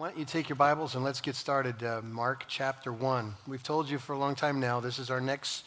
[0.00, 1.84] Why don't you take your Bibles and let's get started.
[1.84, 3.34] Uh, Mark chapter 1.
[3.46, 5.66] We've told you for a long time now, this is our next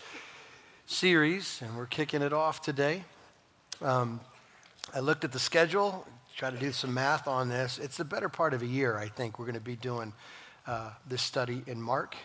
[0.87, 3.03] series, and we're kicking it off today.
[3.79, 4.19] Um,
[4.91, 7.77] I looked at the schedule, tried to do some math on this.
[7.77, 10.13] It's the better part of a year, I think, we're going to be doing
[10.65, 12.15] uh, this study in Mark.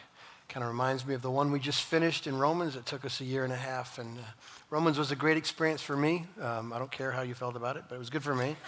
[0.48, 2.74] Kind of reminds me of the one we just finished in Romans.
[2.74, 4.22] It took us a year and a half, and uh,
[4.70, 6.24] Romans was a great experience for me.
[6.40, 8.56] Um, I don't care how you felt about it, but it was good for me.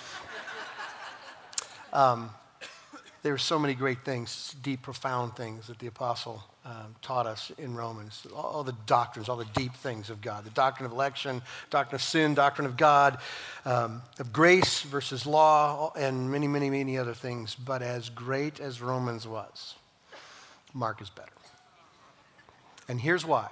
[1.93, 2.31] Um,
[3.23, 7.53] there are so many great things, deep, profound things that the apostle um, taught us
[7.59, 8.27] in Romans.
[8.35, 11.97] All, all, the doctrines, all the deep things of God the doctrine of election, doctrine
[11.97, 13.19] of sin, doctrine of God,
[13.65, 17.55] um, of grace versus law, and many, many, many other things.
[17.55, 19.75] But as great as Romans was,
[20.73, 21.29] Mark is better.
[22.89, 23.51] And here's why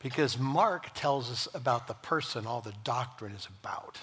[0.00, 3.98] because Mark tells us about the person all the doctrine is about,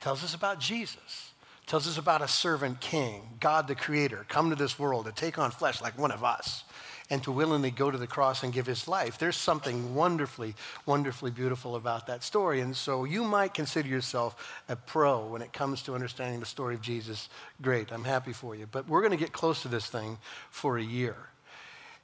[0.00, 1.29] tells us about Jesus
[1.70, 5.38] tells us about a servant king, God the creator, come to this world to take
[5.38, 6.64] on flesh like one of us
[7.10, 9.18] and to willingly go to the cross and give his life.
[9.18, 12.60] There's something wonderfully, wonderfully beautiful about that story.
[12.60, 16.74] And so you might consider yourself a pro when it comes to understanding the story
[16.74, 17.28] of Jesus.
[17.62, 18.66] Great, I'm happy for you.
[18.66, 20.18] But we're going to get close to this thing
[20.50, 21.14] for a year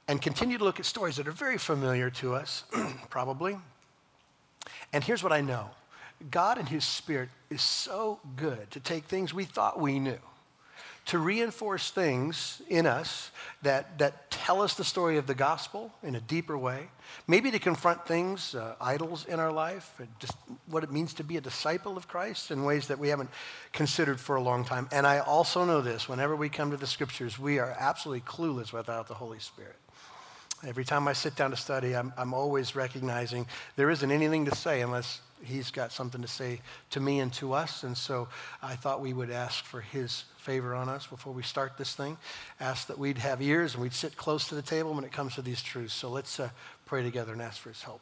[0.07, 2.63] and continue to look at stories that are very familiar to us,
[3.09, 3.57] probably.
[4.93, 5.71] And here's what I know
[6.31, 10.19] God and His Spirit is so good to take things we thought we knew,
[11.05, 16.15] to reinforce things in us that, that tell us the story of the gospel in
[16.15, 16.87] a deeper way,
[17.27, 20.35] maybe to confront things, uh, idols in our life, just
[20.67, 23.29] what it means to be a disciple of Christ in ways that we haven't
[23.71, 24.89] considered for a long time.
[24.91, 28.73] And I also know this whenever we come to the scriptures, we are absolutely clueless
[28.73, 29.75] without the Holy Spirit.
[30.65, 33.45] Every time I sit down to study, I'm, I'm always recognizing
[33.75, 37.53] there isn't anything to say unless he's got something to say to me and to
[37.53, 37.83] us.
[37.83, 38.27] And so
[38.61, 42.17] I thought we would ask for his favor on us before we start this thing.
[42.59, 45.35] Ask that we'd have ears and we'd sit close to the table when it comes
[45.35, 45.93] to these truths.
[45.93, 46.49] So let's uh,
[46.85, 48.01] pray together and ask for his help.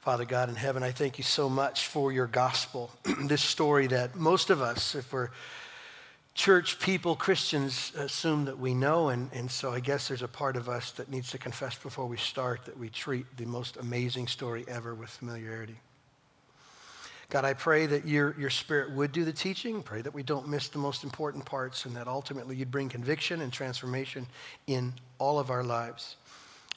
[0.00, 2.90] Father God in heaven, I thank you so much for your gospel.
[3.24, 5.30] this story that most of us, if we're
[6.34, 10.56] church people, Christians, assume that we know, and, and so I guess there's a part
[10.56, 14.26] of us that needs to confess before we start that we treat the most amazing
[14.26, 15.76] story ever with familiarity.
[17.28, 19.82] God, I pray that your, your spirit would do the teaching.
[19.82, 23.40] Pray that we don't miss the most important parts and that ultimately you'd bring conviction
[23.40, 24.26] and transformation
[24.66, 26.16] in all of our lives.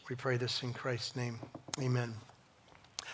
[0.10, 1.40] We pray this in Christ's name.
[1.82, 2.14] Amen.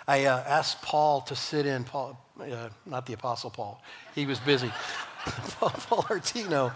[0.08, 3.82] I uh, asked Paul to sit in, Paul, uh, not the Apostle Paul,
[4.14, 4.72] he was busy.
[5.60, 6.74] Paul Artino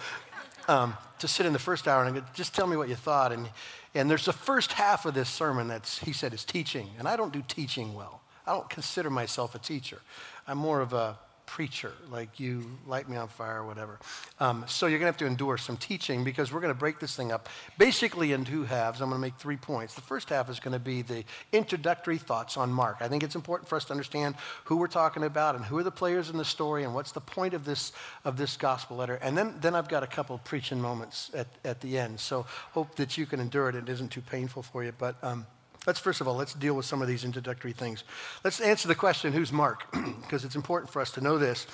[0.67, 3.31] um, to sit in the first hour and go, just tell me what you thought.
[3.31, 3.49] And,
[3.93, 6.89] and there's the first half of this sermon that he said, is teaching.
[6.99, 8.21] And I don't do teaching well.
[8.45, 10.01] I don't consider myself a teacher.
[10.47, 13.99] I'm more of a preacher, like you light me on fire or whatever.
[14.39, 16.99] Um, so you're going to have to endure some teaching because we're going to break
[16.99, 19.01] this thing up basically in two halves.
[19.01, 19.93] I'm going to make three points.
[19.93, 22.97] The first half is going to be the introductory thoughts on Mark.
[23.01, 24.35] I think it's important for us to understand
[24.65, 27.21] who we're talking about and who are the players in the story and what's the
[27.21, 27.91] point of this,
[28.23, 29.15] of this gospel letter.
[29.15, 32.19] And then, then I've got a couple preaching moments at, at the end.
[32.19, 33.75] So hope that you can endure it.
[33.75, 34.93] It isn't too painful for you.
[34.97, 35.45] But um,
[35.85, 38.03] Let's first of all, let's deal with some of these introductory things.
[38.43, 39.85] Let's answer the question, who's Mark?
[40.21, 41.67] because it's important for us to know this.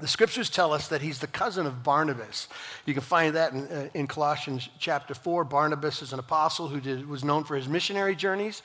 [0.00, 2.48] The scriptures tell us that he's the cousin of Barnabas.
[2.86, 5.44] You can find that in, uh, in Colossians chapter 4.
[5.44, 8.62] Barnabas is an apostle who did, was known for his missionary journeys.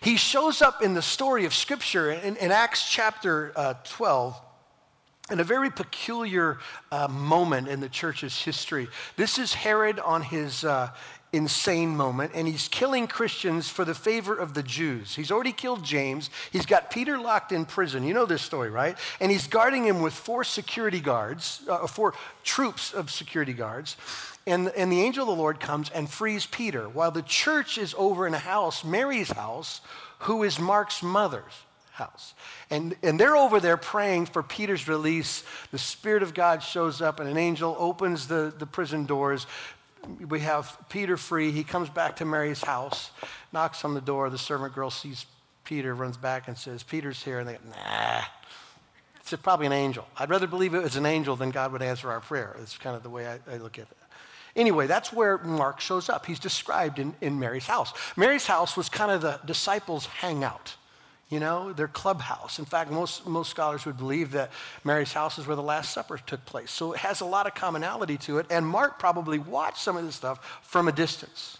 [0.00, 4.40] He shows up in the story of scripture in, in Acts chapter uh, 12
[5.30, 6.58] in a very peculiar
[6.90, 8.88] uh, moment in the church's history.
[9.16, 10.90] This is Herod on his, uh,
[11.32, 15.14] insane moment, and he's killing Christians for the favor of the Jews.
[15.14, 16.28] He's already killed James.
[16.50, 18.04] He's got Peter locked in prison.
[18.04, 18.96] You know this story, right?
[19.20, 23.96] And he's guarding him with four security guards, uh, four troops of security guards.
[24.46, 27.94] And, and the angel of the Lord comes and frees Peter while the church is
[27.96, 29.80] over in a house, Mary's house,
[30.20, 31.52] who is Mark's mother's
[31.92, 32.34] house.
[32.70, 35.44] And, and they're over there praying for Peter's release.
[35.70, 39.46] The Spirit of God shows up, and an angel opens the, the prison doors
[40.28, 41.50] we have Peter free.
[41.50, 43.10] He comes back to Mary's house,
[43.52, 44.30] knocks on the door.
[44.30, 45.26] The servant girl sees
[45.64, 47.38] Peter, runs back and says, Peter's here.
[47.38, 48.22] And they go, nah.
[49.20, 50.06] It's probably an angel.
[50.18, 52.56] I'd rather believe it was an angel than God would answer our prayer.
[52.60, 53.96] It's kind of the way I, I look at it.
[54.54, 56.26] Anyway, that's where Mark shows up.
[56.26, 57.94] He's described in, in Mary's house.
[58.16, 60.76] Mary's house was kind of the disciples' hangout
[61.32, 62.58] you know, their clubhouse.
[62.58, 64.50] In fact, most, most scholars would believe that
[64.84, 66.70] Mary's house is where the Last Supper took place.
[66.70, 68.44] So it has a lot of commonality to it.
[68.50, 71.56] And Mark probably watched some of this stuff from a distance,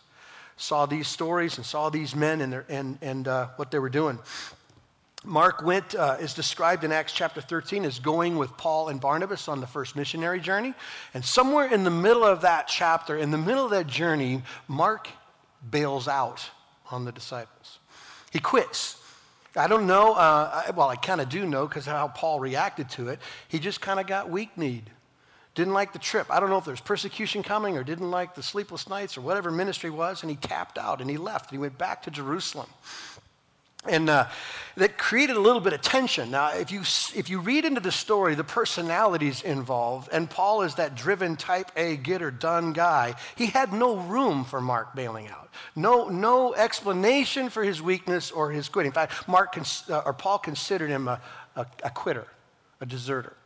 [0.59, 3.89] saw these stories and saw these men and, their, and, and uh, what they were
[3.89, 4.19] doing.
[5.25, 9.49] Mark went, uh, is described in Acts chapter 13 as going with Paul and Barnabas
[9.49, 10.75] on the first missionary journey.
[11.15, 15.09] And somewhere in the middle of that chapter, in the middle of that journey, Mark
[15.71, 16.51] bails out
[16.91, 17.79] on the disciples.
[18.31, 18.99] He quits.
[19.55, 22.89] I don't know, uh, I, well, I kind of do know because how Paul reacted
[22.91, 23.21] to it.
[23.49, 24.89] He just kind of got weak kneed.
[25.55, 26.29] Didn't like the trip.
[26.31, 29.51] I don't know if there's persecution coming or didn't like the sleepless nights or whatever
[29.51, 32.69] ministry was, and he tapped out and he left and he went back to Jerusalem.
[33.89, 34.29] And uh,
[34.77, 36.31] that created a little bit of tension.
[36.31, 36.81] Now, if you,
[37.19, 41.73] if you read into the story, the personalities involved, and Paul is that driven type
[41.77, 45.51] A, get or done guy, he had no room for Mark bailing out.
[45.75, 48.91] No, no explanation for his weakness or his quitting.
[48.91, 49.59] In fact, Mark,
[49.91, 51.21] uh, or Paul considered him a,
[51.57, 52.27] a, a quitter,
[52.81, 53.37] a deserter.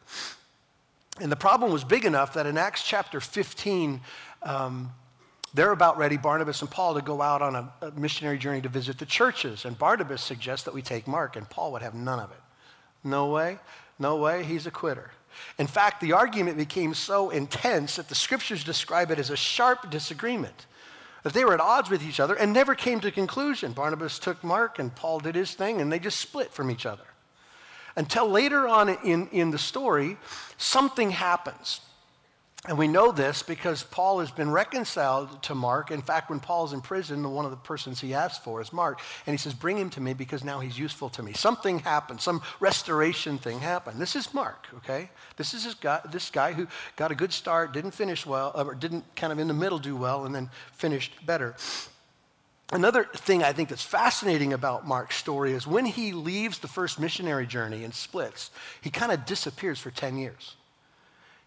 [1.19, 4.03] And the problem was big enough that in Acts chapter 15,
[4.43, 4.93] um,
[5.55, 8.69] they're about ready, Barnabas and Paul, to go out on a, a, missionary journey to
[8.69, 9.65] visit the churches.
[9.65, 12.41] And Barnabas suggests that we take Mark, and Paul would have none of it.
[13.05, 13.59] No way,
[13.99, 15.11] no way, he's a quitter.
[15.59, 19.91] In fact, the argument became so intense that the scriptures describe it as a sharp
[19.91, 20.67] disagreement.
[21.23, 23.73] That they were at odds with each other and never came to conclusion.
[23.73, 27.05] Barnabas took Mark, and Paul did his thing, and they just split from each other.
[27.97, 30.19] Until later on in, in the story,
[30.59, 31.81] something happens.
[32.65, 35.93] And we know this because Paul has been reconciled to Mark.
[35.93, 39.01] In fact, when Paul's in prison, one of the persons he asks for is Mark.
[39.25, 41.33] And he says, Bring him to me because now he's useful to me.
[41.33, 44.01] Something happened, some restoration thing happened.
[44.01, 45.11] This is Mark, okay?
[45.37, 46.67] This is guy, this guy who
[46.97, 49.79] got a good start, didn't finish well, uh, or didn't kind of in the middle
[49.79, 51.55] do well, and then finished better.
[52.73, 56.99] Another thing I think that's fascinating about Mark's story is when he leaves the first
[56.99, 58.51] missionary journey and splits,
[58.81, 60.56] he kind of disappears for 10 years.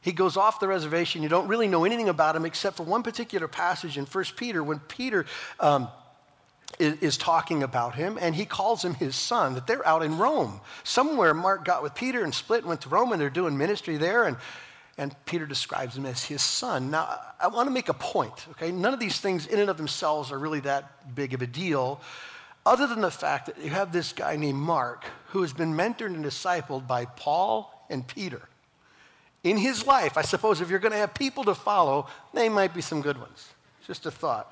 [0.01, 1.23] He goes off the reservation.
[1.23, 4.63] You don't really know anything about him except for one particular passage in 1 Peter
[4.63, 5.25] when Peter
[5.59, 5.89] um,
[6.79, 10.17] is, is, talking about him and he calls him his son, that they're out in
[10.17, 10.61] Rome.
[10.83, 13.97] Somewhere Mark got with Peter and split and went to Rome and they're doing ministry
[13.97, 14.23] there.
[14.23, 14.37] And,
[14.97, 16.91] and Peter describes him as his son.
[16.91, 18.71] Now, I want to make a point, okay?
[18.71, 21.99] None of these things in and of themselves are really that big of a deal,
[22.65, 26.13] other than the fact that you have this guy named Mark who has been mentored
[26.13, 28.47] and discipled by Paul and Peter
[29.43, 30.17] in his life.
[30.17, 33.17] I suppose if you're going to have people to follow, they might be some good
[33.17, 33.49] ones.
[33.85, 34.51] Just a thought.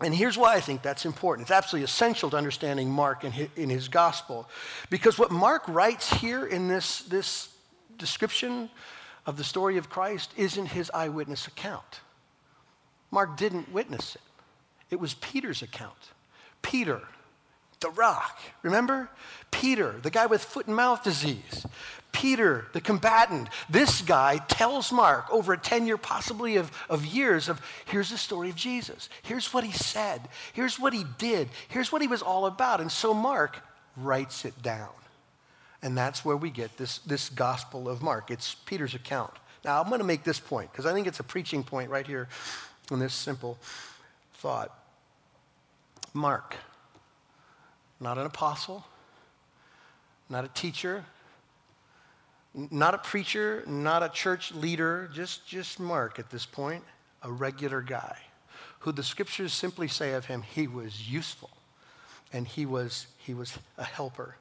[0.00, 1.46] And here's why I think that's important.
[1.46, 4.48] It's absolutely essential to understanding Mark in his, in his gospel.
[4.90, 7.48] Because what Mark writes here in this, this
[7.96, 8.70] description
[9.26, 12.00] of the story of Christ isn't his eyewitness account.
[13.10, 14.22] Mark didn't witness it,
[14.90, 16.12] it was Peter's account.
[16.62, 17.00] Peter,
[17.80, 19.08] the rock, remember?
[19.50, 21.66] Peter, the guy with foot and mouth disease.
[22.18, 27.60] Peter, the combatant, this guy tells Mark over a tenure, possibly of, of years, of
[27.86, 29.08] here's the story of Jesus.
[29.22, 30.28] Here's what he said.
[30.52, 31.48] Here's what he did.
[31.68, 32.80] Here's what he was all about.
[32.80, 33.60] And so Mark
[33.96, 34.90] writes it down.
[35.80, 38.32] And that's where we get this, this gospel of Mark.
[38.32, 39.34] It's Peter's account.
[39.64, 42.06] Now, I'm going to make this point because I think it's a preaching point right
[42.06, 42.28] here
[42.90, 43.58] in this simple
[44.34, 44.76] thought.
[46.14, 46.56] Mark,
[48.00, 48.84] not an apostle,
[50.28, 51.04] not a teacher,
[52.70, 56.82] not a preacher, not a church leader, just, just Mark at this point,
[57.22, 58.16] a regular guy
[58.80, 61.50] who the scriptures simply say of him, he was useful
[62.32, 64.36] and he was, he was a helper.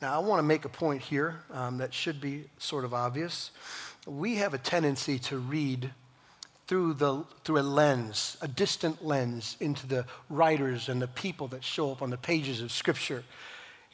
[0.00, 3.50] Now, I want to make a point here um, that should be sort of obvious.
[4.06, 5.90] We have a tendency to read
[6.66, 11.64] through, the, through a lens, a distant lens, into the writers and the people that
[11.64, 13.24] show up on the pages of Scripture.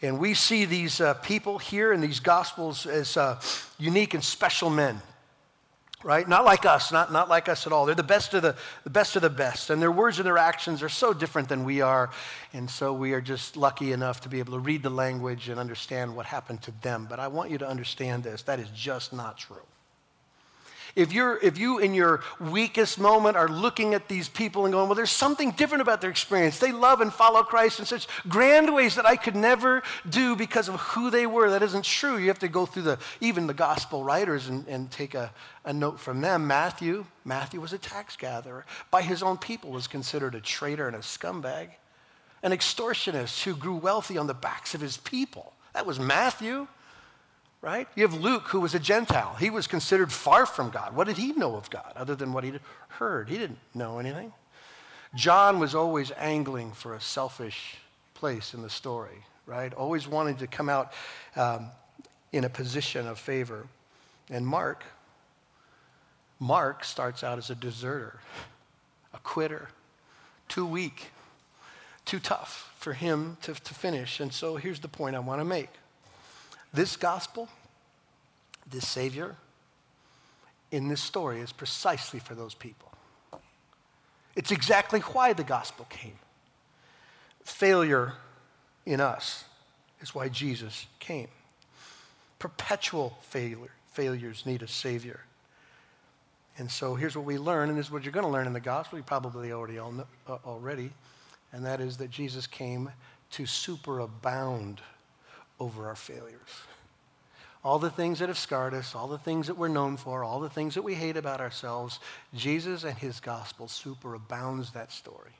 [0.02, 3.40] And we see these uh, people here in these Gospels as uh,
[3.78, 5.02] unique and special men,
[6.02, 6.26] right?
[6.26, 7.84] Not like us, not, not like us at all.
[7.84, 9.68] They're the best, of the, the best of the best.
[9.68, 12.10] And their words and their actions are so different than we are.
[12.54, 15.60] And so we are just lucky enough to be able to read the language and
[15.60, 17.06] understand what happened to them.
[17.08, 19.66] But I want you to understand this that is just not true.
[20.96, 24.88] If, you're, if you, in your weakest moment, are looking at these people and going,
[24.88, 26.58] well, there's something different about their experience.
[26.58, 30.68] They love and follow Christ in such grand ways that I could never do because
[30.68, 31.50] of who they were.
[31.50, 32.18] That isn't true.
[32.18, 35.32] You have to go through the, even the gospel writers and, and take a,
[35.64, 36.46] a note from them.
[36.46, 38.66] Matthew, Matthew was a tax gatherer.
[38.90, 41.68] By his own people was considered a traitor and a scumbag.
[42.42, 45.52] An extortionist who grew wealthy on the backs of his people.
[45.74, 46.66] That was Matthew
[47.62, 47.86] right?
[47.94, 49.36] You have Luke, who was a Gentile.
[49.38, 50.96] He was considered far from God.
[50.96, 53.28] What did he know of God other than what he'd heard?
[53.28, 54.32] He didn't know anything.
[55.14, 57.76] John was always angling for a selfish
[58.14, 59.72] place in the story, right?
[59.74, 60.92] Always wanting to come out
[61.36, 61.66] um,
[62.32, 63.66] in a position of favor.
[64.30, 64.84] And Mark,
[66.38, 68.20] Mark starts out as a deserter,
[69.12, 69.68] a quitter,
[70.48, 71.08] too weak,
[72.04, 74.20] too tough for him to, to finish.
[74.20, 75.68] And so here's the point I want to make
[76.72, 77.48] this gospel,
[78.70, 79.36] this Savior,
[80.70, 82.92] in this story is precisely for those people.
[84.36, 86.18] It's exactly why the gospel came.
[87.44, 88.14] Failure
[88.86, 89.44] in us
[90.00, 91.28] is why Jesus came.
[92.38, 95.20] Perpetual failure, failures need a Savior.
[96.58, 98.52] And so here's what we learn, and this is what you're going to learn in
[98.52, 98.98] the gospel.
[98.98, 100.92] You probably already all know, uh, already,
[101.52, 102.90] and that is that Jesus came
[103.32, 104.78] to superabound
[105.60, 106.64] over our failures.
[107.62, 110.40] All the things that have scarred us, all the things that we're known for, all
[110.40, 112.00] the things that we hate about ourselves,
[112.34, 115.32] Jesus and his gospel superabounds that story.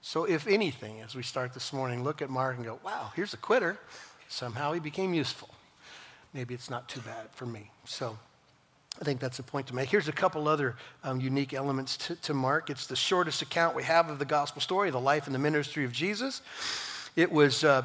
[0.00, 3.34] So, if anything, as we start this morning, look at Mark and go, wow, here's
[3.34, 3.78] a quitter.
[4.28, 5.50] Somehow he became useful.
[6.32, 7.70] Maybe it's not too bad for me.
[7.84, 8.16] So,
[9.00, 9.88] I think that's a point to make.
[9.88, 12.70] Here's a couple other um, unique elements to, to Mark.
[12.70, 15.84] It's the shortest account we have of the gospel story, the life and the ministry
[15.84, 16.42] of Jesus.
[17.16, 17.84] It was uh,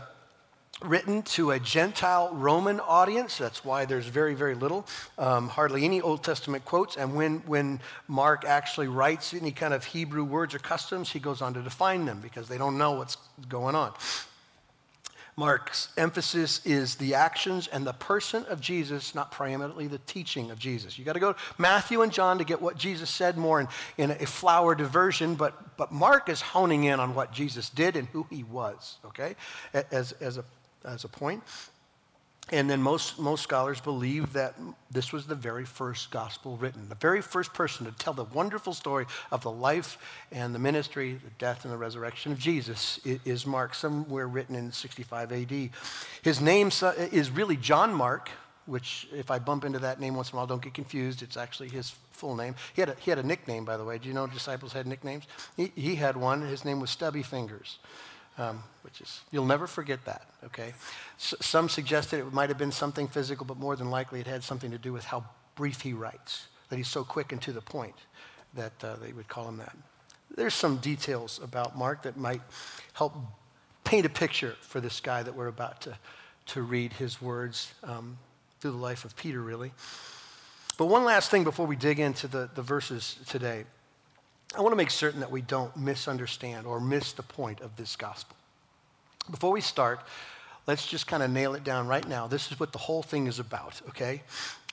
[0.84, 3.38] written to a Gentile Roman audience.
[3.38, 4.86] That's why there's very, very little,
[5.18, 6.98] um, hardly any Old Testament quotes.
[6.98, 11.42] And when, when Mark actually writes any kind of Hebrew words or customs, he goes
[11.42, 13.18] on to define them because they don't know what's
[13.48, 13.94] going on.
[15.38, 20.58] Mark's emphasis is the actions and the person of Jesus, not primarily the teaching of
[20.58, 20.98] Jesus.
[20.98, 23.68] You got to go to Matthew and John to get what Jesus said more in,
[23.98, 28.08] in a flowered version, but, but Mark is honing in on what Jesus did and
[28.10, 29.36] who he was, okay,
[29.92, 30.46] as, as, a,
[30.86, 31.44] as a point.
[32.52, 34.54] And then most, most scholars believe that
[34.92, 38.74] this was the very first gospel written, the very first person to tell the wonderful
[38.74, 39.98] story of the life
[40.32, 44.72] and the ministry, the death and the resurrection of Jesus is Mark, somewhere written in
[44.72, 45.70] 65 AD.
[46.22, 46.70] His name
[47.12, 48.30] is really John Mark,
[48.68, 51.24] which if I bump into that name once in a while, don't get confused.
[51.24, 52.54] It's actually his full name.
[52.76, 53.98] He had a, he had a nickname, by the way.
[53.98, 55.24] Do you know disciples had nicknames?
[55.58, 56.42] He, he had one.
[56.42, 57.80] His name was Stubby Fingers
[58.38, 60.74] um, which is, you'll never forget that, okay?
[61.18, 64.44] S- some suggested it might have been something physical, but more than likely it had
[64.44, 65.24] something to do with how
[65.56, 67.96] brief he writes, that he's so quick and to the point
[68.54, 69.76] that uh, they would call him that.
[70.36, 72.42] There's some details about Mark that might
[72.94, 73.16] help
[73.84, 75.98] paint a picture for this guy that we're about to,
[76.48, 78.18] to read his words um,
[78.60, 79.72] through the life of Peter, really.
[80.78, 83.64] But one last thing before we dig into the, the verses today.
[84.58, 87.96] I want to make certain that we don't misunderstand or miss the point of this
[87.96, 88.36] gospel.
[89.30, 90.00] Before we start,
[90.68, 92.28] let's just kind of nail it down right now.
[92.28, 94.22] This is what the whole thing is about, okay?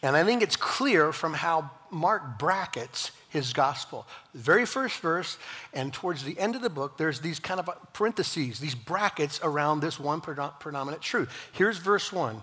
[0.03, 4.07] And I think it's clear from how Mark brackets his gospel.
[4.35, 5.39] The very first verse,
[5.73, 9.81] and towards the end of the book, there's these kind of parentheses, these brackets around
[9.81, 11.31] this one predominant truth.
[11.53, 12.43] Here's verse one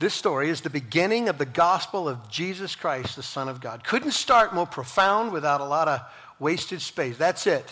[0.00, 3.84] this story is the beginning of the gospel of Jesus Christ, the Son of God.
[3.84, 6.00] Couldn't start more profound without a lot of
[6.38, 7.18] wasted space.
[7.18, 7.70] That's it.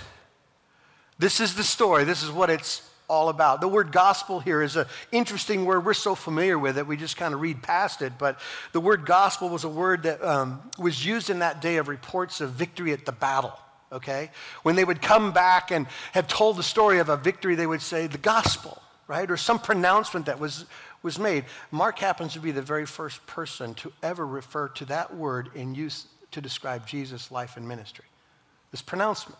[1.19, 2.05] This is the story.
[2.05, 3.63] This is what it's all about.
[3.63, 5.87] The word gospel here is an interesting word.
[5.87, 8.13] We're so familiar with it, we just kind of read past it.
[8.19, 8.39] But
[8.73, 12.43] the word gospel was a word that um, was used in that day of reports
[12.43, 13.59] of victory at the battle.
[13.91, 14.31] Okay?
[14.65, 17.81] When they would come back and have told the story of a victory, they would
[17.81, 19.31] say the gospel, right?
[19.31, 20.67] Or some pronouncement that was
[21.03, 21.45] was made.
[21.71, 25.75] Mark happens to be the very first person to ever refer to that word in
[25.75, 28.05] use to describe Jesus' life and ministry.
[28.71, 29.39] This pronouncement,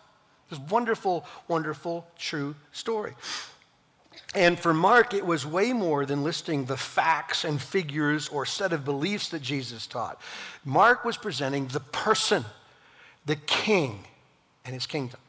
[0.49, 3.13] this wonderful, wonderful, true story.
[4.35, 8.73] And for Mark, it was way more than listing the facts and figures or set
[8.73, 10.21] of beliefs that Jesus taught.
[10.63, 12.45] Mark was presenting the person,
[13.25, 14.05] the king,
[14.65, 15.19] and his kingdom.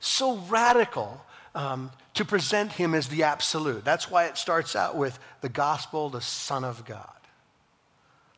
[0.00, 1.24] So radical
[1.54, 3.84] um, to present him as the absolute.
[3.84, 7.08] That's why it starts out with the gospel, the Son of God.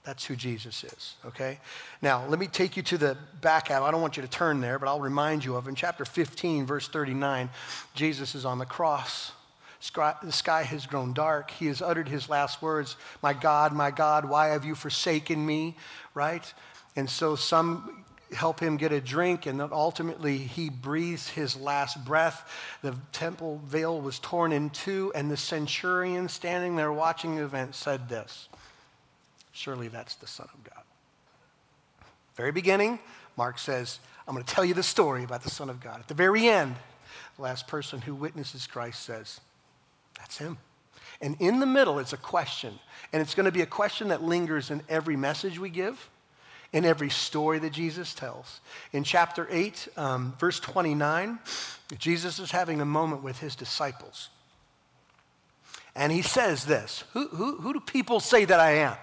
[0.03, 1.59] That's who Jesus is, okay?
[2.01, 3.83] Now, let me take you to the back half.
[3.83, 6.65] I don't want you to turn there, but I'll remind you of in chapter 15,
[6.65, 7.51] verse 39,
[7.95, 9.33] Jesus is on the cross.
[9.93, 11.51] The sky has grown dark.
[11.51, 15.77] He has uttered his last words, My God, my God, why have you forsaken me?
[16.15, 16.53] Right?
[16.95, 18.05] And so some
[18.35, 22.51] help him get a drink, and ultimately he breathes his last breath.
[22.83, 27.75] The temple veil was torn in two, and the centurion standing there watching the event
[27.75, 28.49] said this
[29.53, 30.83] Surely that's the Son of God.
[32.35, 32.99] Very beginning,
[33.37, 36.01] Mark says, I'm going to tell you the story about the Son of God.
[36.01, 36.75] At the very end,
[37.37, 39.41] the last person who witnesses Christ says,
[40.19, 40.59] That's him.
[41.21, 42.79] And in the middle, it's a question.
[43.13, 46.11] And it's going to be a question that lingers in every message we give
[46.73, 48.61] in every story that Jesus tells.
[48.93, 51.39] In chapter 8, um, verse 29,
[51.99, 54.29] Jesus is having a moment with his disciples.
[55.95, 58.97] And he says this Who, who, who do people say that I am?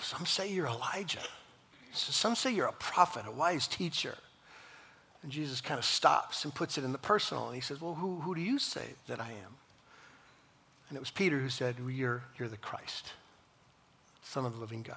[0.00, 1.22] Some say you're Elijah.
[1.92, 4.16] Some say you're a prophet, a wise teacher.
[5.22, 7.46] And Jesus kind of stops and puts it in the personal.
[7.46, 9.56] And he says, Well, who, who do you say that I am?
[10.88, 13.12] And it was Peter who said, well, you're, you're the Christ,
[14.22, 14.96] Son of the living God.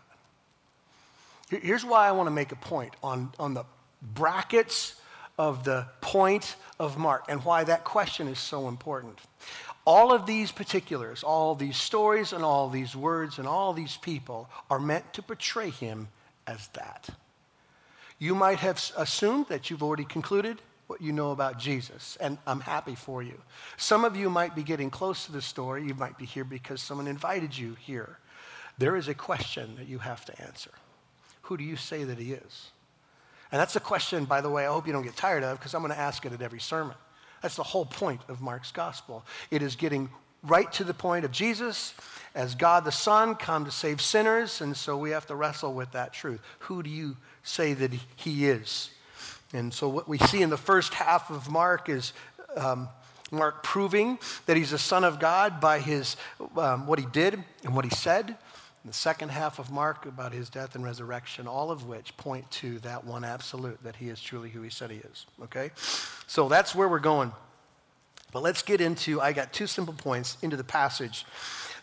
[1.49, 3.63] Here's why I want to make a point on, on the
[4.01, 4.95] brackets
[5.37, 9.19] of the point of Mark and why that question is so important.
[9.85, 14.49] All of these particulars, all these stories, and all these words, and all these people
[14.69, 16.09] are meant to portray him
[16.45, 17.07] as that.
[18.19, 22.59] You might have assumed that you've already concluded what you know about Jesus, and I'm
[22.59, 23.39] happy for you.
[23.77, 25.85] Some of you might be getting close to the story.
[25.85, 28.17] You might be here because someone invited you here.
[28.77, 30.71] There is a question that you have to answer
[31.47, 32.71] Who do you say that he is?
[33.53, 35.73] And that's a question, by the way, I hope you don't get tired of because
[35.73, 36.95] I'm going to ask it at every sermon.
[37.41, 39.25] That's the whole point of Mark's gospel.
[39.49, 40.09] It is getting
[40.43, 41.93] right to the point of Jesus
[42.35, 45.93] as God the Son come to save sinners, and so we have to wrestle with
[45.93, 46.41] that truth.
[46.59, 48.89] Who do you say that he is?
[49.53, 52.11] And so what we see in the first half of Mark is
[52.57, 52.89] um,
[53.31, 56.17] Mark proving that he's a son of God by his,
[56.57, 58.35] um, what he did and what he said
[58.87, 62.79] the second half of Mark about his death and resurrection, all of which point to
[62.79, 65.25] that one absolute that he is truly who he said he is.
[65.43, 65.71] Okay?
[66.27, 67.31] So that's where we're going.
[68.31, 71.25] But let's get into, I got two simple points into the passage.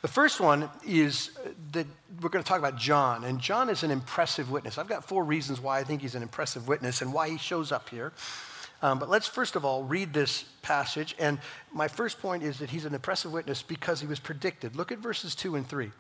[0.03, 1.31] The first one is
[1.73, 1.87] that
[2.21, 4.77] we're going to talk about John, and John is an impressive witness.
[4.77, 7.73] I've got four reasons why I think he's an impressive witness and why he shows
[7.73, 8.13] up here.
[8.83, 11.17] Um, but let's first of all read this passage.
[11.19, 11.39] And
[11.73, 14.77] my first point is that he's an impressive witness because he was predicted.
[14.77, 15.91] Look at verses 2 and 3.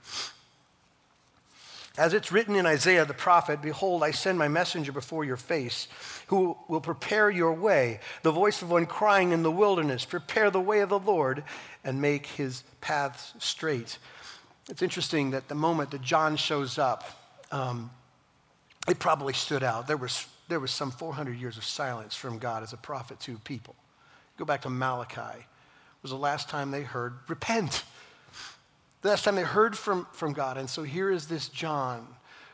[1.96, 5.86] As it's written in Isaiah the prophet, Behold, I send my messenger before your face,
[6.26, 10.60] who will prepare your way, the voice of one crying in the wilderness, Prepare the
[10.60, 11.44] way of the Lord
[11.84, 13.98] and make his paths straight.
[14.68, 17.04] It's interesting that the moment that John shows up,
[17.52, 17.90] um,
[18.88, 19.86] it probably stood out.
[19.86, 23.38] There was, there was some 400 years of silence from God as a prophet to
[23.38, 23.76] people.
[24.36, 25.38] Go back to Malachi.
[25.38, 27.84] It was the last time they heard, Repent
[29.04, 30.56] the last time they heard from, from God.
[30.56, 32.06] And so here is this John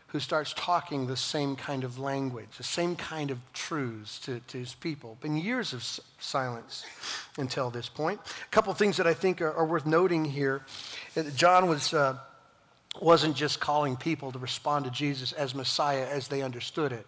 [0.09, 4.59] who starts talking the same kind of language, the same kind of truths to, to
[4.59, 5.17] his people.
[5.21, 5.85] Been years of
[6.19, 6.85] silence
[7.39, 8.19] until this point.
[8.25, 10.67] A couple things that I think are, are worth noting here.
[11.37, 12.19] John was, uh,
[13.01, 17.07] wasn't just calling people to respond to Jesus as Messiah as they understood it.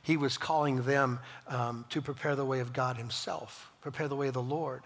[0.00, 4.28] He was calling them um, to prepare the way of God himself, prepare the way
[4.28, 4.84] of the Lord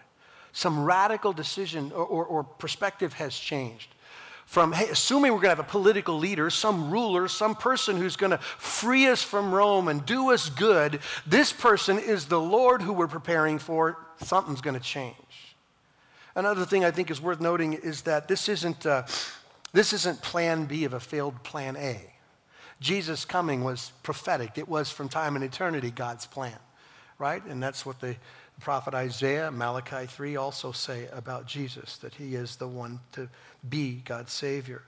[0.54, 3.88] some radical decision or, or, or perspective has changed
[4.46, 8.14] from hey, assuming we're going to have a political leader, some ruler, some person who's
[8.14, 12.82] going to free us from Rome and do us good, this person is the Lord
[12.82, 15.16] who we're preparing for, something's going to change.
[16.36, 19.06] Another thing I think is worth noting is that this isn't, uh,
[19.72, 22.00] this isn't plan B of a failed plan A.
[22.80, 26.58] Jesus' coming was prophetic, it was from time and eternity God's plan,
[27.18, 27.42] right?
[27.46, 32.34] And that's what the the prophet Isaiah, Malachi 3 also say about Jesus that he
[32.34, 33.28] is the one to
[33.68, 34.82] be God's Savior.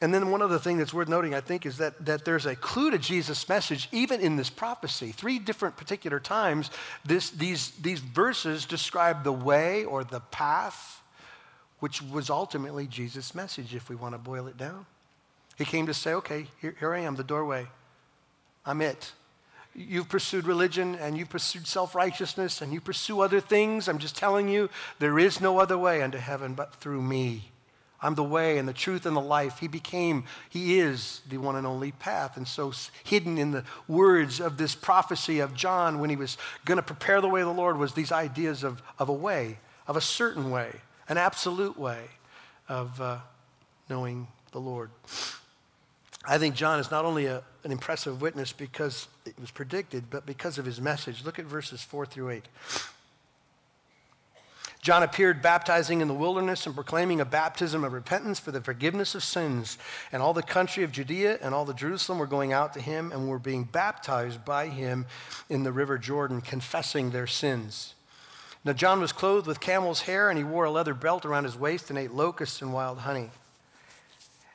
[0.00, 2.56] And then one other thing that's worth noting, I think, is that, that there's a
[2.56, 5.12] clue to Jesus' message even in this prophecy.
[5.12, 6.70] Three different particular times,
[7.04, 11.00] this, these, these verses describe the way or the path,
[11.78, 14.86] which was ultimately Jesus' message, if we want to boil it down.
[15.56, 17.68] He came to say, okay, here, here I am, the doorway.
[18.66, 19.12] I'm it.
[19.74, 23.88] You've pursued religion and you've pursued self righteousness and you pursue other things.
[23.88, 27.52] I'm just telling you, there is no other way unto heaven but through me.
[28.02, 29.60] I'm the way and the truth and the life.
[29.60, 32.36] He became, He is the one and only path.
[32.36, 32.72] And so,
[33.04, 37.20] hidden in the words of this prophecy of John when he was going to prepare
[37.20, 40.50] the way of the Lord was these ideas of, of a way, of a certain
[40.50, 42.02] way, an absolute way
[42.68, 43.18] of uh,
[43.88, 44.90] knowing the Lord.
[46.24, 50.24] I think John is not only a, an impressive witness because it was predicted, but
[50.24, 51.24] because of his message.
[51.24, 52.48] Look at verses 4 through 8.
[54.82, 59.14] John appeared baptizing in the wilderness and proclaiming a baptism of repentance for the forgiveness
[59.14, 59.78] of sins.
[60.10, 63.12] And all the country of Judea and all the Jerusalem were going out to him
[63.12, 65.06] and were being baptized by him
[65.48, 67.94] in the river Jordan, confessing their sins.
[68.64, 71.56] Now, John was clothed with camel's hair, and he wore a leather belt around his
[71.56, 73.30] waist and ate locusts and wild honey.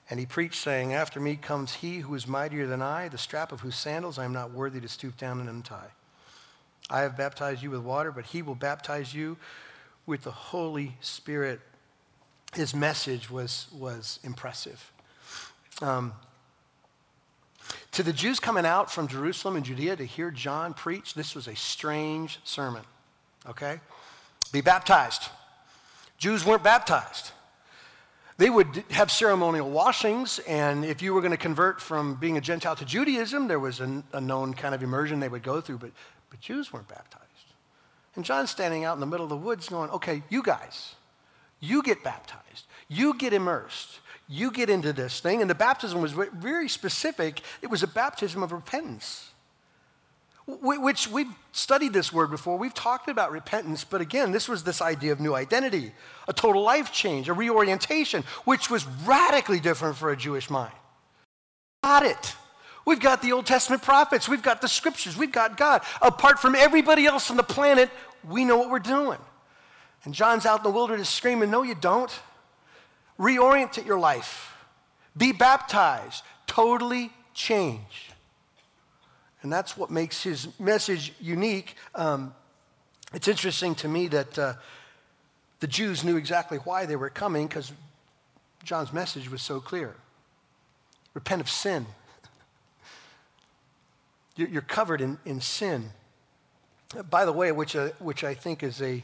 [0.10, 3.52] And he preached, saying, After me comes he who is mightier than I, the strap
[3.52, 5.92] of whose sandals I am not worthy to stoop down and untie.
[6.90, 9.38] I have baptized you with water, but he will baptize you
[10.06, 11.60] with the Holy Spirit.
[12.56, 14.92] His message was, was impressive.
[15.82, 16.14] Um,
[17.92, 21.48] to the Jews coming out from Jerusalem and Judea to hear John preach, this was
[21.48, 22.84] a strange sermon,
[23.50, 23.82] okay?
[24.54, 25.30] Be baptized.
[26.18, 27.32] Jews weren't baptized.
[28.38, 32.42] They would have ceremonial washings, and if you were going to convert from being a
[32.42, 35.80] Gentile to Judaism, there was a, a known kind of immersion they would go through.
[35.80, 35.92] But
[36.30, 37.24] but Jews weren't baptized.
[38.16, 40.96] And John's standing out in the middle of the woods going, okay, you guys,
[41.60, 45.42] you get baptized, you get immersed, you get into this thing.
[45.42, 47.42] And the baptism was very specific.
[47.62, 49.27] It was a baptism of repentance,
[50.48, 52.58] which we've studied this word before.
[52.58, 55.92] We've talked about repentance, but again, this was this idea of new identity,
[56.28, 60.74] a total life change, a reorientation, which was radically different for a Jewish mind.
[61.84, 62.36] Got it.
[62.86, 65.82] We've got the Old Testament prophets, we've got the scriptures, we've got God.
[66.02, 67.90] Apart from everybody else on the planet,
[68.28, 69.20] we know what we're doing.
[70.06, 72.12] And John's out in the wilderness screaming, No, you don't.
[73.20, 74.56] Reorient your life,
[75.18, 78.07] be baptized, totally change.
[79.48, 81.78] And that's what makes his message unique.
[81.96, 82.36] Um,
[83.14, 84.54] it's interesting to me that uh,
[85.62, 87.72] the Jews knew exactly why they were coming because
[88.66, 89.96] John's message was so clear
[91.14, 91.86] repent of sin.
[94.36, 95.92] You're covered in, in sin.
[97.10, 99.02] By the way, which, uh, which I think is a,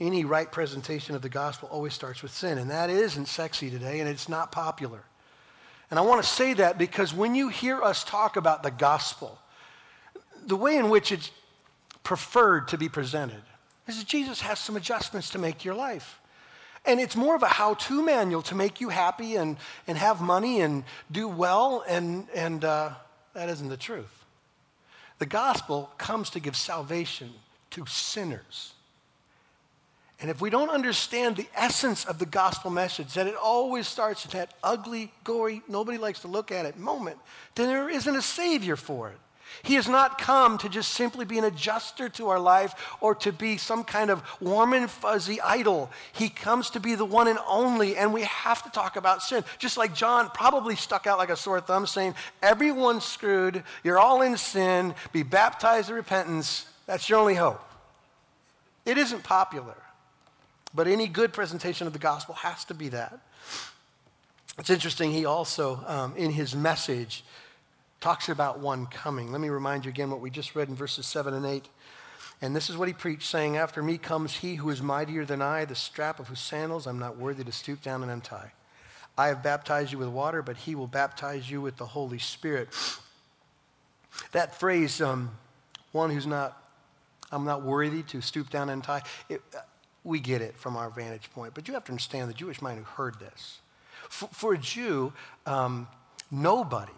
[0.00, 2.56] any right presentation of the gospel always starts with sin.
[2.56, 5.04] And that isn't sexy today, and it's not popular.
[5.90, 9.38] And I want to say that because when you hear us talk about the gospel,
[10.46, 11.30] the way in which it's
[12.02, 13.42] preferred to be presented
[13.86, 16.20] is that Jesus has some adjustments to make your life.
[16.86, 20.20] And it's more of a how to manual to make you happy and, and have
[20.20, 22.90] money and do well, and, and uh,
[23.32, 24.24] that isn't the truth.
[25.18, 27.30] The gospel comes to give salvation
[27.70, 28.73] to sinners.
[30.24, 34.24] And if we don't understand the essence of the gospel message, that it always starts
[34.24, 37.18] at that ugly, gory, nobody likes to look at it moment,
[37.56, 39.18] then there isn't a savior for it.
[39.62, 43.32] He has not come to just simply be an adjuster to our life or to
[43.32, 45.90] be some kind of warm and fuzzy idol.
[46.14, 49.44] He comes to be the one and only, and we have to talk about sin.
[49.58, 54.22] Just like John probably stuck out like a sore thumb saying, Everyone's screwed, you're all
[54.22, 56.64] in sin, be baptized in repentance.
[56.86, 57.60] That's your only hope.
[58.86, 59.76] It isn't popular,
[60.74, 63.18] but any good presentation of the gospel has to be that.
[64.58, 67.24] It's interesting, he also, um, in his message,
[68.00, 69.32] talks about one coming.
[69.32, 71.68] Let me remind you again what we just read in verses 7 and 8.
[72.42, 75.40] And this is what he preached, saying, After me comes he who is mightier than
[75.40, 78.52] I, the strap of whose sandals I'm not worthy to stoop down and untie.
[79.16, 82.68] I have baptized you with water, but he will baptize you with the Holy Spirit.
[84.32, 85.30] That phrase, um,
[85.92, 86.60] one who's not,
[87.32, 89.40] I'm not worthy to stoop down and untie, it,
[90.04, 91.54] we get it from our vantage point.
[91.54, 93.60] But you have to understand the Jewish mind who heard this.
[94.08, 95.12] For, for a Jew,
[95.46, 95.88] um,
[96.30, 96.92] nobody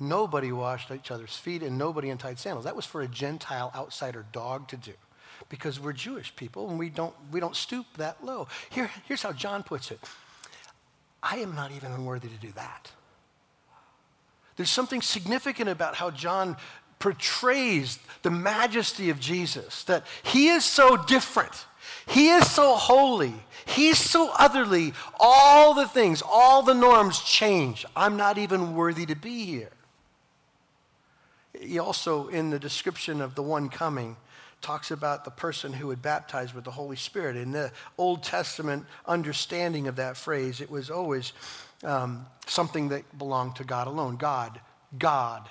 [0.00, 2.64] Nobody washed each other's feet and nobody untied sandals.
[2.64, 4.92] That was for a Gentile outsider dog to do
[5.48, 8.48] because we're Jewish people and we don't, we don't stoop that low.
[8.70, 10.00] Here, here's how John puts it
[11.22, 12.90] I am not even unworthy to do that.
[14.56, 16.56] There's something significant about how John
[16.98, 21.66] portrays the majesty of Jesus, that he is so different.
[22.06, 23.34] He is so holy.
[23.66, 24.92] He's so otherly.
[25.18, 27.84] All the things, all the norms change.
[27.96, 29.70] I'm not even worthy to be here.
[31.58, 34.16] He also, in the description of the one coming,
[34.60, 37.36] talks about the person who would baptize with the Holy Spirit.
[37.36, 41.32] In the Old Testament understanding of that phrase, it was always
[41.82, 44.16] um, something that belonged to God alone.
[44.16, 44.58] God,
[44.98, 45.48] God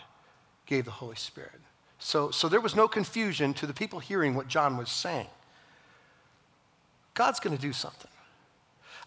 [0.73, 1.62] gave the Holy Spirit.
[1.99, 5.27] So, so there was no confusion to the people hearing what John was saying.
[7.13, 8.09] God's going to do something.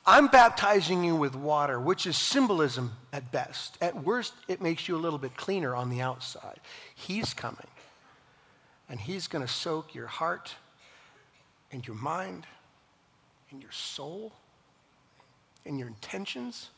[0.06, 3.78] I'm baptizing you with water, which is symbolism at best.
[3.80, 6.60] At worst, it makes you a little bit cleaner on the outside.
[6.94, 7.66] He's coming,
[8.88, 10.54] and He's going to soak your heart
[11.72, 12.46] and your mind
[13.50, 14.32] and your soul
[15.64, 16.70] and your intentions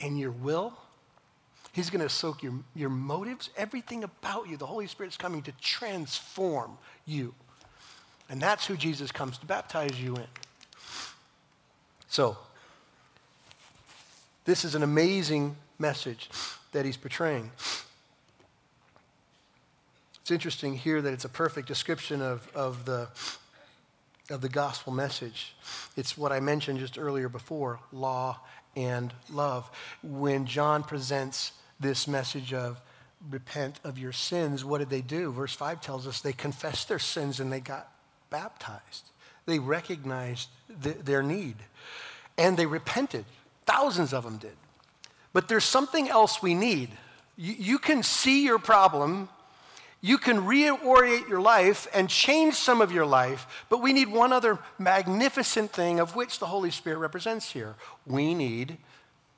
[0.00, 0.72] and your will.
[1.72, 4.56] He's going to soak your, your motives, everything about you.
[4.56, 7.34] The Holy Spirit's coming to transform you.
[8.28, 10.26] And that's who Jesus comes to baptize you in.
[12.08, 12.36] So,
[14.44, 16.28] this is an amazing message
[16.72, 17.50] that he's portraying.
[20.20, 23.08] It's interesting here that it's a perfect description of, of, the,
[24.28, 25.54] of the gospel message.
[25.96, 28.40] It's what I mentioned just earlier before law
[28.76, 29.70] and love.
[30.02, 32.80] When John presents this message of
[33.30, 35.32] repent of your sins, what did they do?
[35.32, 37.90] Verse 5 tells us they confessed their sins and they got
[38.30, 39.10] baptized.
[39.46, 40.48] They recognized
[40.82, 41.56] th- their need
[42.38, 43.24] and they repented.
[43.66, 44.56] Thousands of them did.
[45.32, 46.90] But there's something else we need.
[47.36, 49.28] You, you can see your problem,
[50.00, 54.32] you can reorient your life and change some of your life, but we need one
[54.32, 57.74] other magnificent thing of which the Holy Spirit represents here.
[58.06, 58.78] We need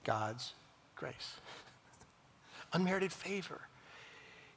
[0.05, 0.53] God's
[0.95, 1.35] grace,
[2.73, 3.61] unmerited favor.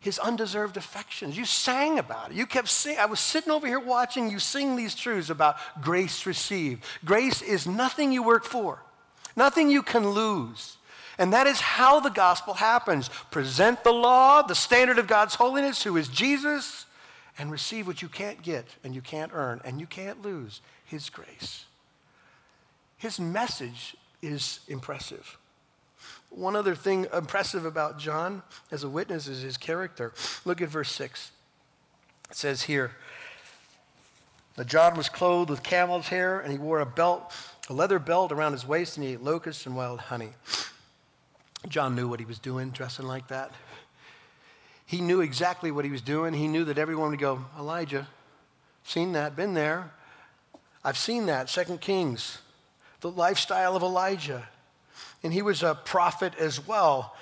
[0.06, 1.36] his undeserved affections.
[1.36, 2.38] You sang about it.
[2.38, 3.00] You kept singing.
[3.00, 6.84] I was sitting over here watching you sing these truths about grace received.
[7.04, 8.84] Grace is nothing you work for,
[9.36, 10.78] nothing you can lose.
[11.18, 13.10] And that is how the gospel happens.
[13.32, 16.86] Present the law, the standard of God's holiness, who is Jesus,
[17.40, 21.10] and receive what you can't get and you can't earn and you can't lose his
[21.10, 21.66] grace.
[22.98, 25.38] His message is impressive.
[26.36, 30.14] One other thing impressive about John as a witness is his character.
[30.44, 31.32] Look at verse 6.
[32.30, 32.92] It says here
[34.58, 37.32] that John was clothed with camel's hair and he wore a belt,
[37.70, 40.32] a leather belt around his waist, and he ate locusts and wild honey.
[41.70, 43.52] John knew what he was doing, dressing like that.
[44.86, 46.34] He knew exactly what he was doing.
[46.34, 48.10] He knew that everyone would go, Elijah,
[48.84, 49.92] seen that, been there.
[50.84, 52.40] I've seen that, Second Kings,
[53.00, 54.50] the lifestyle of Elijah
[55.26, 57.16] and he was a prophet as well.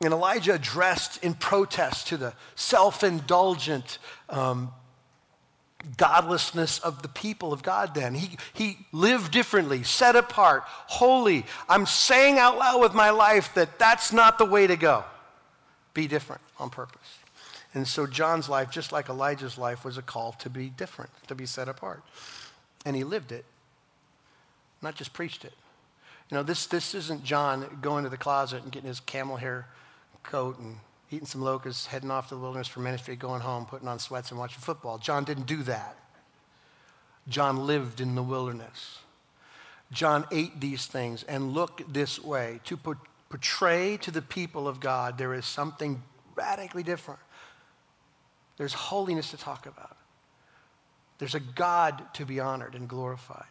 [0.00, 3.98] And Elijah addressed in protest to the self indulgent
[4.28, 4.72] um,
[5.96, 8.14] godlessness of the people of God then.
[8.14, 11.46] He, he lived differently, set apart, holy.
[11.68, 15.04] I'm saying out loud with my life that that's not the way to go.
[15.94, 17.18] Be different on purpose.
[17.72, 21.36] And so John's life, just like Elijah's life, was a call to be different, to
[21.36, 22.02] be set apart.
[22.84, 23.44] And he lived it,
[24.82, 25.52] not just preached it.
[26.30, 29.66] You know, this, this isn't John going to the closet and getting his camel hair
[30.22, 30.76] coat and
[31.10, 34.30] eating some locusts, heading off to the wilderness for ministry, going home, putting on sweats
[34.30, 34.98] and watching football.
[34.98, 35.96] John didn't do that.
[37.28, 38.98] John lived in the wilderness.
[39.90, 42.60] John ate these things and looked this way.
[42.64, 42.76] To
[43.30, 46.02] portray to the people of God there is something
[46.34, 47.20] radically different.
[48.58, 49.96] There's holiness to talk about.
[51.18, 53.44] There's a God to be honored and glorified.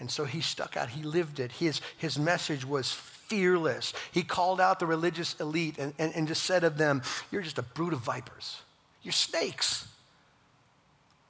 [0.00, 0.90] And so he stuck out.
[0.90, 1.52] He lived it.
[1.52, 3.92] His, his message was fearless.
[4.12, 7.58] He called out the religious elite and, and, and just said of them, You're just
[7.58, 8.62] a brood of vipers.
[9.02, 9.88] You're snakes.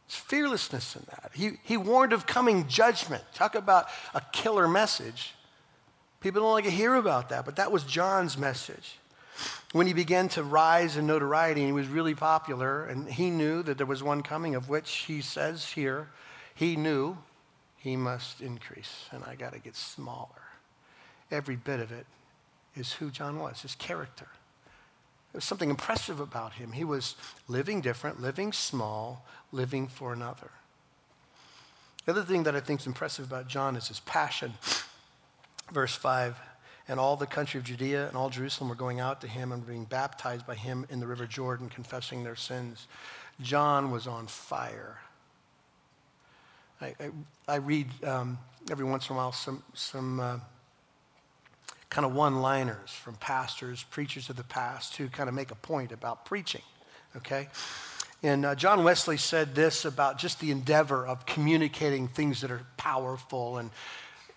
[0.07, 1.33] It's fearlessness in that.
[1.35, 3.23] He, he warned of coming judgment.
[3.35, 5.35] Talk about a killer message.
[6.21, 8.99] People don't like to hear about that, but that was John's message.
[9.73, 13.63] When he began to rise in notoriety and he was really popular, and he knew
[13.63, 16.09] that there was one coming, of which he says here,
[16.55, 17.19] he knew
[17.89, 20.29] he must increase, and I got to get smaller.
[21.31, 22.07] Every bit of it
[22.77, 24.29] is who John was, his character.
[25.33, 26.73] There was something impressive about him.
[26.73, 27.17] He was
[27.49, 30.51] living different, living small, living for another.
[32.05, 34.55] The other thing that I think is impressive about John is his passion.
[35.73, 36.37] Verse 5
[36.89, 39.67] And all the country of Judea and all Jerusalem were going out to him and
[39.67, 42.87] being baptized by him in the river Jordan, confessing their sins.
[43.41, 44.99] John was on fire.
[46.81, 47.11] I, I,
[47.49, 48.39] I read um,
[48.71, 50.39] every once in a while some, some uh,
[51.91, 55.57] kind of one liners from pastors, preachers of the past who kind of make a
[55.57, 56.63] point about preaching,
[57.17, 57.49] okay?
[58.23, 62.63] And uh, John Wesley said this about just the endeavor of communicating things that are
[62.77, 63.71] powerful and,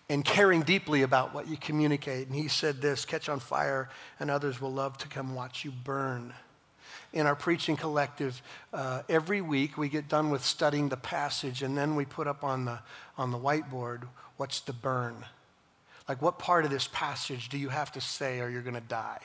[0.09, 2.27] and caring deeply about what you communicate.
[2.27, 5.71] And he said this catch on fire, and others will love to come watch you
[5.71, 6.33] burn
[7.13, 8.41] in our preaching collective,
[8.73, 12.43] uh, every week we get done with studying the passage and then we put up
[12.43, 12.79] on the,
[13.17, 14.03] on the whiteboard
[14.37, 15.15] what's the burn.
[16.09, 18.81] Like, what part of this passage do you have to say or you're going to
[18.81, 19.19] die?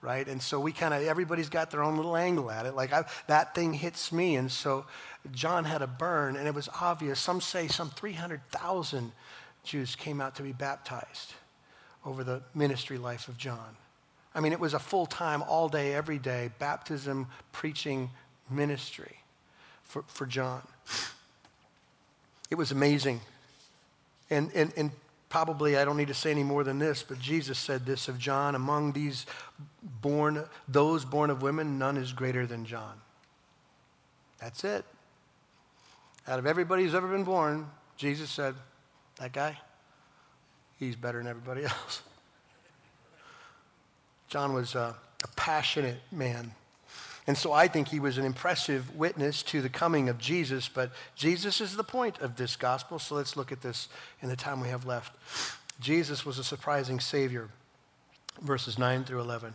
[0.00, 0.26] Right?
[0.26, 2.76] And so we kind of, everybody's got their own little angle at it.
[2.76, 4.36] Like, I, that thing hits me.
[4.36, 4.86] And so
[5.32, 7.18] John had a burn, and it was obvious.
[7.18, 9.12] Some say some 300,000
[9.64, 11.34] Jews came out to be baptized
[12.06, 13.76] over the ministry life of John.
[14.34, 18.10] I mean, it was a full time, all day, every day baptism, preaching
[18.48, 19.16] ministry
[19.82, 20.62] for, for John.
[22.50, 23.20] It was amazing.
[24.28, 24.90] And, and, and
[25.28, 28.18] probably I don't need to say any more than this, but Jesus said this of
[28.18, 29.26] John among these
[30.00, 33.00] born, those born of women, none is greater than John.
[34.40, 34.84] That's it.
[36.28, 38.54] Out of everybody who's ever been born, Jesus said,
[39.16, 39.58] that guy,
[40.78, 42.02] he's better than everybody else.
[44.30, 46.52] John was a, a passionate man.
[47.26, 50.92] And so I think he was an impressive witness to the coming of Jesus, but
[51.16, 52.98] Jesus is the point of this gospel.
[52.98, 53.88] So let's look at this
[54.22, 55.16] in the time we have left.
[55.80, 57.48] Jesus was a surprising Savior,
[58.40, 59.54] verses 9 through 11.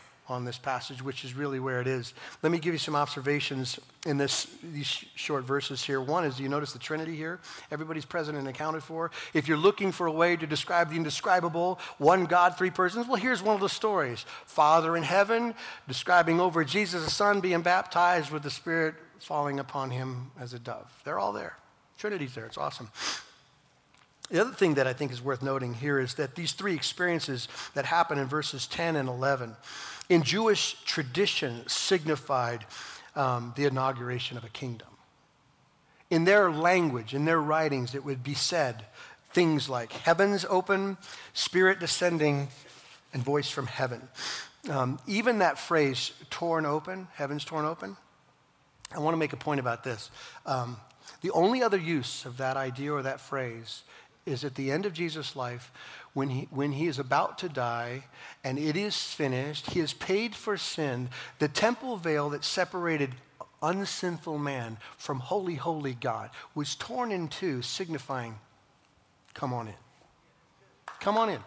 [0.31, 2.13] on this passage, which is really where it is.
[2.41, 6.01] Let me give you some observations in this, these short verses here.
[6.01, 7.39] One is, do you notice the Trinity here?
[7.71, 9.11] Everybody's present and accounted for.
[9.33, 13.17] If you're looking for a way to describe the indescribable, one God, three persons, well,
[13.17, 14.25] here's one of the stories.
[14.45, 15.53] Father in heaven,
[15.87, 20.59] describing over Jesus, the Son, being baptized with the Spirit falling upon him as a
[20.59, 20.91] dove.
[21.03, 21.57] They're all there.
[21.97, 22.45] Trinity's there.
[22.45, 22.89] It's awesome.
[24.31, 27.49] The other thing that I think is worth noting here is that these three experiences
[27.73, 29.57] that happen in verses 10 and 11
[30.07, 32.65] in Jewish tradition signified
[33.15, 34.87] um, the inauguration of a kingdom.
[36.09, 38.85] In their language, in their writings, it would be said
[39.31, 40.97] things like heavens open,
[41.33, 42.47] spirit descending,
[43.13, 44.01] and voice from heaven.
[44.69, 47.97] Um, even that phrase, torn open, heavens torn open,
[48.93, 50.09] I want to make a point about this.
[50.45, 50.77] Um,
[51.21, 53.83] the only other use of that idea or that phrase
[54.25, 55.71] is at the end of Jesus' life
[56.13, 58.05] when he, when he is about to die
[58.43, 61.09] and it is finished, he has paid for sin.
[61.39, 63.11] The temple veil that separated
[63.61, 68.37] unsinful man from holy, holy God was torn in two, signifying,
[69.33, 69.73] come on in.
[70.99, 71.39] Come on in.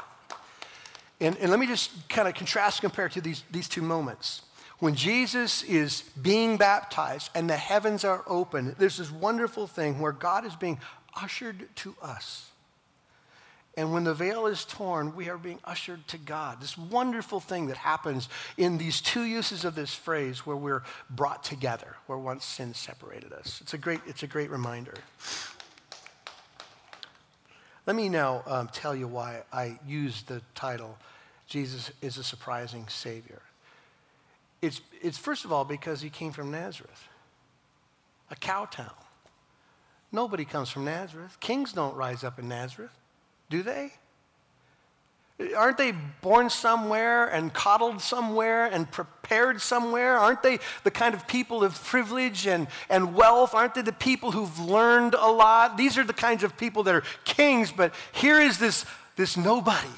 [1.20, 4.42] And, and let me just kind of contrast compare to these, these two moments.
[4.80, 10.12] When Jesus is being baptized and the heavens are open, there's this wonderful thing where
[10.12, 10.80] God is being
[11.16, 12.50] ushered to us.
[13.76, 16.60] And when the veil is torn, we are being ushered to God.
[16.60, 21.42] This wonderful thing that happens in these two uses of this phrase where we're brought
[21.42, 23.60] together, where once sin separated us.
[23.60, 24.94] It's a great, it's a great reminder.
[27.86, 30.96] Let me now um, tell you why I use the title,
[31.48, 33.42] Jesus is a Surprising Savior.
[34.62, 37.08] It's, it's first of all because he came from Nazareth,
[38.30, 38.94] a cow town.
[40.12, 41.36] Nobody comes from Nazareth.
[41.40, 42.92] Kings don't rise up in Nazareth.
[43.50, 43.92] Do they?
[45.56, 50.16] Aren't they born somewhere and coddled somewhere and prepared somewhere?
[50.16, 53.52] Aren't they the kind of people of privilege and, and wealth?
[53.52, 55.76] Aren't they the people who've learned a lot?
[55.76, 59.88] These are the kinds of people that are kings, but here is this, this nobody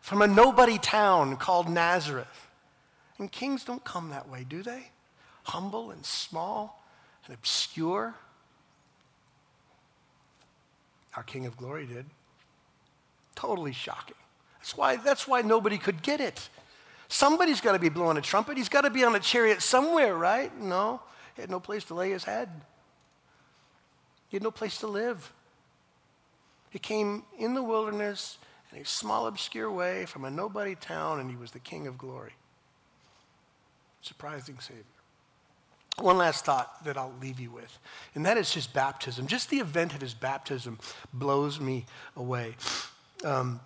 [0.00, 2.48] from a nobody town called Nazareth.
[3.18, 4.90] And kings don't come that way, do they?
[5.44, 6.80] Humble and small
[7.24, 8.14] and obscure.
[11.16, 12.06] Our King of Glory did.
[13.36, 14.16] Totally shocking.
[14.58, 16.48] That's why, that's why nobody could get it.
[17.06, 18.56] Somebody's got to be blowing a trumpet.
[18.56, 20.56] He's got to be on a chariot somewhere, right?
[20.60, 21.00] No,
[21.36, 22.48] he had no place to lay his head.
[24.28, 25.32] He had no place to live.
[26.70, 28.38] He came in the wilderness
[28.72, 31.96] in a small, obscure way from a nobody town, and he was the King of
[31.96, 32.32] glory.
[34.02, 34.82] Surprising Savior.
[35.98, 37.78] One last thought that I'll leave you with,
[38.14, 39.26] and that is his baptism.
[39.26, 40.78] Just the event of his baptism
[41.14, 42.56] blows me away.
[43.24, 43.60] Um,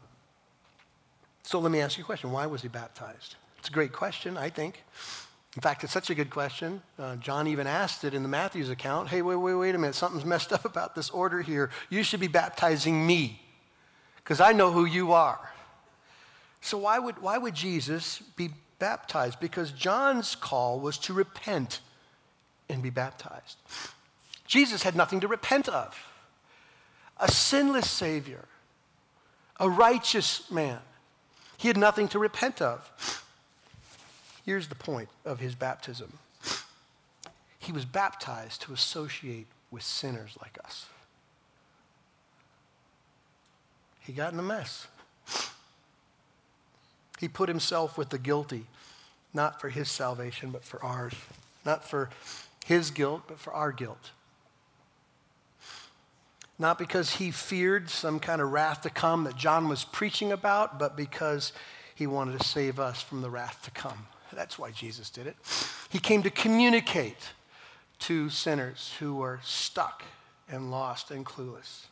[1.43, 2.31] so let me ask you a question.
[2.31, 3.37] Why was he baptized?
[3.59, 4.83] It's a great question, I think.
[5.57, 6.81] In fact, it's such a good question.
[6.99, 9.09] Uh, John even asked it in the Matthew's account.
[9.09, 9.97] Hey, wait, wait, wait a minute.
[9.97, 11.71] Something's messed up about this order here.
[11.89, 13.43] You should be baptizing me
[14.17, 15.51] because I know who you are.
[16.61, 19.41] So why would, why would Jesus be baptized?
[19.41, 21.81] Because John's call was to repent
[22.69, 23.57] and be baptized.
[24.47, 25.99] Jesus had nothing to repent of.
[27.19, 28.45] A sinless Savior
[29.61, 30.79] a righteous man.
[31.59, 33.23] He had nothing to repent of.
[34.45, 36.19] Here's the point of his baptism
[37.59, 40.87] he was baptized to associate with sinners like us.
[44.01, 44.87] He got in a mess.
[47.21, 48.65] He put himself with the guilty,
[49.35, 51.13] not for his salvation, but for ours.
[51.67, 52.09] Not for
[52.65, 54.11] his guilt, but for our guilt
[56.61, 60.79] not because he feared some kind of wrath to come that John was preaching about,
[60.79, 61.55] but because
[61.95, 64.07] he wanted to save us from the wrath to come.
[64.35, 65.37] That's why Jesus did it.
[65.89, 67.31] He came to communicate
[68.01, 70.05] to sinners who were stuck
[70.51, 71.87] and lost and clueless.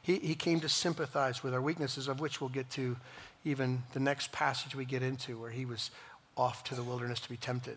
[0.00, 2.96] He, he came to sympathize with our weaknesses, of which we'll get to
[3.44, 5.90] even the next passage we get into, where he was
[6.34, 7.76] off to the wilderness to be tempted.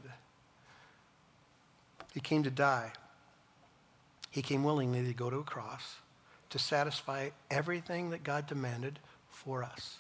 [2.14, 2.94] He came to die.
[4.30, 5.96] He came willingly to go to a cross
[6.52, 9.98] to satisfy everything that God demanded for us.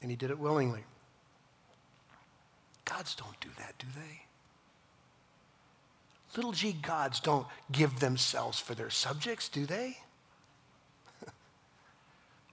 [0.00, 0.84] And he did it willingly.
[2.84, 4.20] Gods don't do that, do they?
[6.36, 9.96] Little g gods don't give themselves for their subjects, do they?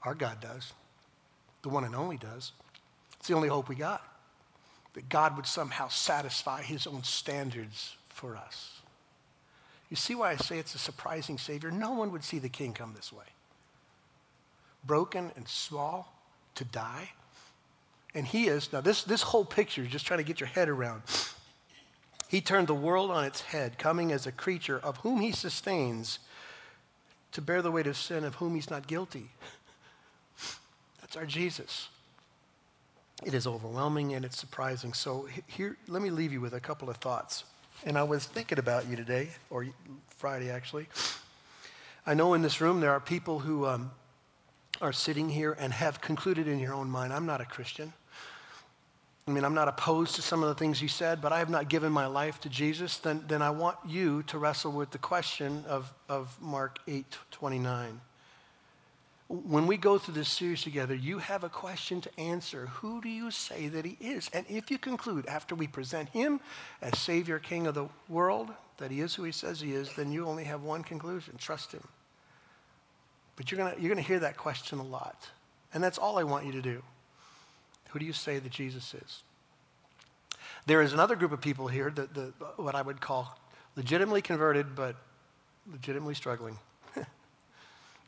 [0.04, 0.74] Our God does.
[1.64, 2.52] The one and only does.
[3.20, 4.04] It's the only hope we got.
[4.94, 8.81] That God would somehow satisfy his own standards for us.
[9.92, 11.70] You see why I say it's a surprising Savior?
[11.70, 13.26] No one would see the King come this way.
[14.86, 16.16] Broken and small
[16.56, 17.12] to die.
[18.16, 21.02] And he is, now this, this whole picture, just trying to get your head around.
[22.30, 26.20] He turned the world on its head, coming as a creature of whom he sustains
[27.34, 29.30] to bear the weight of sin of whom he's not guilty.
[31.02, 31.90] That's our Jesus.
[33.26, 34.94] It is overwhelming and it's surprising.
[34.94, 37.44] So here, let me leave you with a couple of thoughts.
[37.86, 39.66] And I was thinking about you today, or
[40.10, 40.88] Friday actually.
[42.06, 43.92] I know in this room there are people who um,
[44.82, 47.94] are sitting here and have concluded in your own mind, I'm not a Christian.
[49.28, 51.50] I mean, I'm not opposed to some of the things you said, but I have
[51.50, 54.98] not given my life to Jesus, then, then I want you to wrestle with the
[54.98, 58.02] question of, of Mark 8 29.
[59.32, 62.66] When we go through this series together, you have a question to answer.
[62.66, 64.30] Who do you say that he is?
[64.34, 66.42] And if you conclude after we present him
[66.82, 70.12] as Savior, King of the world, that he is who he says he is, then
[70.12, 71.88] you only have one conclusion trust him.
[73.38, 75.30] But you're going you're going to hear that question a lot.
[75.74, 76.84] And that's all I want you to do.
[77.92, 79.24] Who do you say that Jesus is?
[80.66, 83.40] There is another group of people here, that the, what I would call
[83.78, 84.98] legitimately converted, but
[85.72, 86.60] legitimately struggling.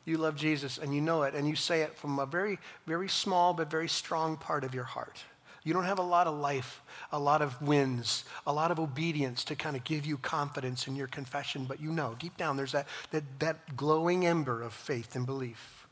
[0.04, 3.08] You love Jesus and you know it, and you say it from a very, very
[3.08, 5.22] small but very strong part of your heart.
[5.62, 9.44] You don't have a lot of life, a lot of wins, a lot of obedience
[9.44, 12.72] to kind of give you confidence in your confession, but you know deep down there's
[12.72, 15.84] that, that, that glowing ember of faith and belief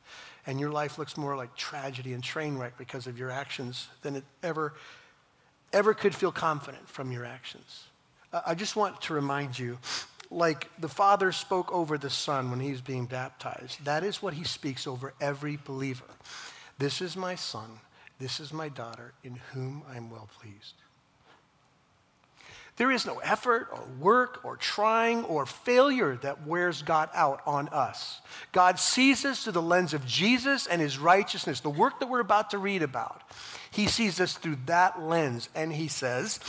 [0.47, 4.17] and your life looks more like tragedy and train wreck because of your actions than
[4.17, 4.75] it ever,
[5.73, 7.85] ever could feel confident from your actions.
[8.47, 9.79] I just want to remind you
[10.33, 14.45] like the Father spoke over the Son when he's being baptized, that is what he
[14.45, 16.05] speaks over every believer.
[16.79, 17.79] This is my Son,
[18.19, 20.75] this is my daughter, in whom I am well pleased.
[22.77, 27.69] There is no effort or work or trying or failure that wears God out on
[27.69, 28.21] us.
[28.53, 32.21] God sees us through the lens of Jesus and his righteousness, the work that we're
[32.21, 33.23] about to read about.
[33.71, 36.41] He sees us through that lens and he says,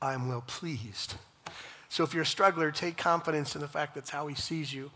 [0.00, 1.14] I'm well pleased.
[1.88, 4.90] So if you're a struggler, take confidence in the fact that's how he sees you.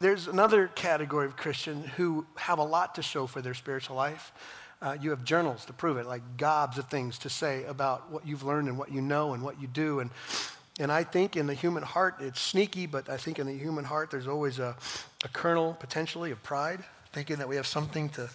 [0.00, 4.32] There's another category of Christian who have a lot to show for their spiritual life.
[4.82, 8.26] Uh, you have journals to prove it, like gobs of things to say about what
[8.26, 10.00] you've learned and what you know and what you do.
[10.00, 10.10] And,
[10.78, 13.84] and I think in the human heart, it's sneaky, but I think in the human
[13.84, 14.76] heart, there's always a,
[15.24, 18.28] a kernel, potentially, of pride, thinking that we have something to,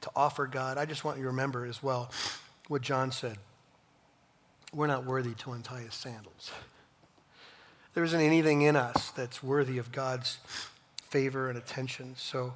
[0.00, 0.78] to offer God.
[0.78, 2.10] I just want you to remember as well
[2.68, 3.36] what John said.
[4.76, 6.50] We're not worthy to untie his sandals.
[7.94, 10.36] There isn't anything in us that's worthy of God's
[11.00, 12.14] favor and attention.
[12.18, 12.52] So,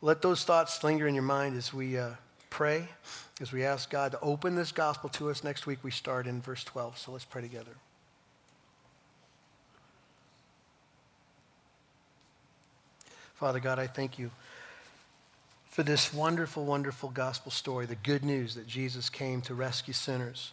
[0.00, 2.10] let those thoughts linger in your mind as we uh,
[2.48, 2.86] pray,
[3.40, 5.42] as we ask God to open this gospel to us.
[5.42, 7.72] Next week we start in verse 12, so let's pray together.
[13.34, 14.30] Father God, I thank you
[15.70, 20.52] for this wonderful, wonderful gospel story, the good news that Jesus came to rescue sinners,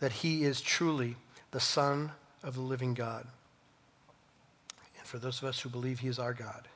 [0.00, 1.16] that he is truly
[1.50, 3.26] the Son of the living God.
[4.98, 6.68] And for those of us who believe he is our God.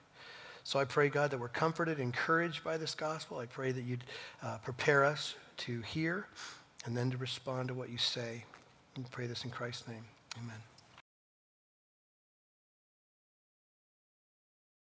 [0.64, 3.38] So I pray, God, that we're comforted, encouraged by this gospel.
[3.38, 4.04] I pray that you'd
[4.42, 6.26] uh, prepare us to hear
[6.84, 8.44] and then to respond to what you say.
[8.94, 10.04] And pray this in Christ's name.
[10.36, 10.77] Amen.